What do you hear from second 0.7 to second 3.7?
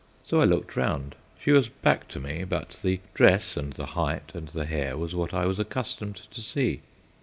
round. She was back to me, but the dress